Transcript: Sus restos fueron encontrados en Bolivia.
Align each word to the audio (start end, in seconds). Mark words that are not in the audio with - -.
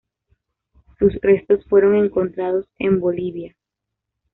Sus 0.97 1.13
restos 1.21 1.63
fueron 1.69 1.93
encontrados 1.95 2.65
en 2.79 2.99
Bolivia. 2.99 3.55